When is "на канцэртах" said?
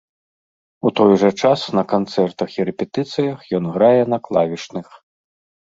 1.81-2.57